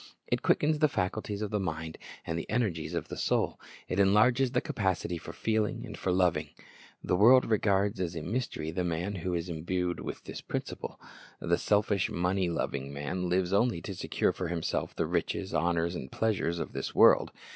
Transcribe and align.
It 0.25 0.41
quickens 0.41 0.79
the 0.79 0.87
faculties 0.87 1.43
of 1.43 1.51
the 1.51 1.59
mind 1.59 1.99
and 2.25 2.35
the 2.39 2.49
energies 2.49 2.95
of 2.95 3.09
the 3.09 3.15
soul. 3.17 3.59
It 3.87 3.99
enlarges 3.99 4.49
the 4.49 4.59
capacity 4.59 5.19
for 5.19 5.31
feeling, 5.31 5.93
for 5.93 6.11
loving. 6.11 6.49
The 7.03 7.15
world 7.15 7.45
regards 7.45 7.99
as 8.01 8.15
a 8.15 8.23
mystery 8.23 8.71
the 8.71 8.83
man 8.83 9.13
who 9.17 9.35
is 9.35 9.47
imbued 9.47 9.99
with 9.99 10.23
this 10.23 10.41
principle. 10.41 10.99
The 11.39 11.59
selfish, 11.59 12.09
money 12.09 12.49
loving 12.49 12.91
man 12.91 13.29
lives 13.29 13.53
only 13.53 13.79
to 13.83 13.93
secure 13.93 14.33
for 14.33 14.47
himself 14.47 14.95
the 14.95 15.05
riches, 15.05 15.53
honors, 15.53 15.93
and 15.93 16.11
pleasures 16.11 16.57
of 16.57 16.73
this 16.73 16.95
world. 16.95 17.29